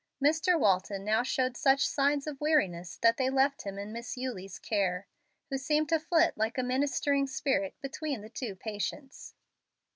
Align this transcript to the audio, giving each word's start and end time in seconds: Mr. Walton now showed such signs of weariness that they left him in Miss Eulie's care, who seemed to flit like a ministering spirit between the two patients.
Mr. 0.19 0.59
Walton 0.59 1.05
now 1.05 1.21
showed 1.21 1.55
such 1.55 1.85
signs 1.87 2.25
of 2.25 2.41
weariness 2.41 2.97
that 3.03 3.17
they 3.17 3.29
left 3.29 3.61
him 3.67 3.77
in 3.77 3.93
Miss 3.93 4.17
Eulie's 4.17 4.57
care, 4.57 5.05
who 5.51 5.59
seemed 5.59 5.89
to 5.89 5.99
flit 5.99 6.35
like 6.35 6.57
a 6.57 6.63
ministering 6.63 7.27
spirit 7.27 7.75
between 7.83 8.21
the 8.21 8.29
two 8.29 8.55
patients. 8.55 9.35